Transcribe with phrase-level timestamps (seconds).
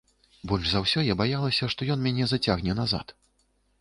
[0.51, 3.15] Больш за ўсё я баялася, што ён мяне зацягне назад.